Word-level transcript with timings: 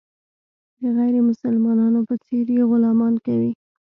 د 0.81 0.83
غیر 0.97 1.15
مسلمانانو 1.29 1.99
په 2.07 2.15
څېر 2.25 2.45
یې 2.55 2.63
غلامان 2.71 3.13
کوي. 3.25 3.51